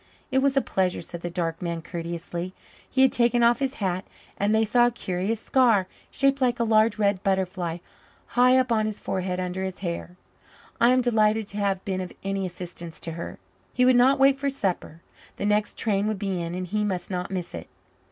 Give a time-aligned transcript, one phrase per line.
[0.31, 2.55] "It was a pleasure," said the dark man courteously.
[2.89, 4.03] He had taken off his hat,
[4.35, 7.77] and they saw a curious scar, shaped like a large, red butterfly,
[8.29, 10.15] high up on his forehead under his hair.
[10.79, 13.37] "I am delighted to have been of any assistance to her."
[13.73, 15.01] He would not wait for supper
[15.37, 17.67] the next train would be in and he must not miss it.